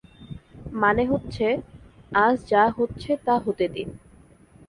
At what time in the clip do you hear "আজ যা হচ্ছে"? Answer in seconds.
2.17-3.11